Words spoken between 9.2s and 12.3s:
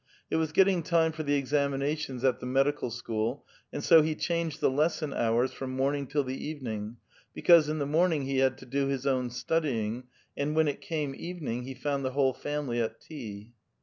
studying, and when it came evening, he found the